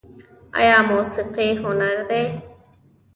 [0.57, 2.23] آیا موسیقي هنر دی؟